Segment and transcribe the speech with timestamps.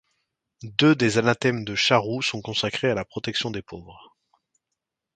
[0.63, 4.17] Deux des anathèmes de Charroux sont consacrés à la protection des pauvres.